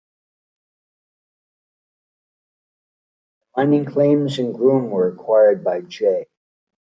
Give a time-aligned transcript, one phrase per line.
[3.55, 6.25] The mining claims in Groom were acquired by J.